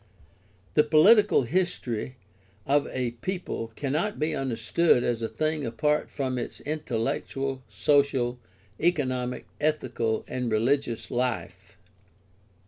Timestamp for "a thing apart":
5.21-6.09